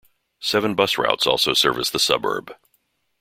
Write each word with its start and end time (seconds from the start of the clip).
Seven 0.39 0.73
bus 0.73 0.97
routes 0.97 1.27
also 1.27 1.53
service 1.53 1.91
the 1.91 1.99
suburb. 1.99 2.55